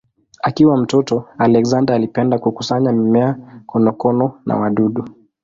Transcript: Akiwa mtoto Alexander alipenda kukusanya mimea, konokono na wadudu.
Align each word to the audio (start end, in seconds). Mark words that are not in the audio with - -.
Akiwa 0.41 0.77
mtoto 0.77 1.25
Alexander 1.37 1.95
alipenda 1.95 2.39
kukusanya 2.39 2.91
mimea, 2.91 3.39
konokono 3.67 4.41
na 4.45 4.55
wadudu. 4.57 5.05